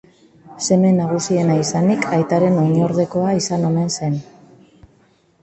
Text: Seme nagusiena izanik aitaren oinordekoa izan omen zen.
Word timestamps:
Seme 0.67 0.93
nagusiena 0.99 1.57
izanik 1.63 2.07
aitaren 2.17 2.57
oinordekoa 2.63 3.35
izan 3.43 3.69
omen 3.71 3.95
zen. 4.01 4.19